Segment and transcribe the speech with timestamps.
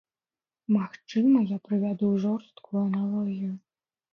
[0.75, 3.53] Магчыма, я прывяду жорсткую аналогію.